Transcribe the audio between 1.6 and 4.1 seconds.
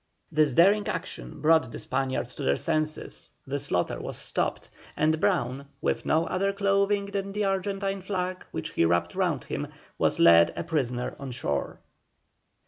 the Spaniards to their senses, the slaughter